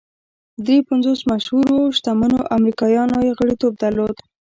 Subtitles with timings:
[0.65, 4.15] درې پنځوس مشهورو شتمنو امریکایانو یې غړیتوب درلود